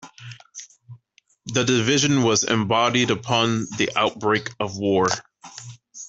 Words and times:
The 1.53 1.63
division 1.63 2.23
was 2.23 2.43
embodied 2.43 3.11
upon 3.11 3.67
the 3.77 3.91
outbreak 3.95 4.49
of 4.59 4.75
war. 4.75 5.05